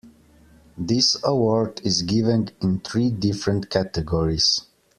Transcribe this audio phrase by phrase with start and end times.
[0.79, 4.61] This award is given in three different categories.